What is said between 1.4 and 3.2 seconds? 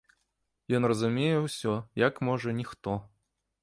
ўсё, як, можа, ніхто.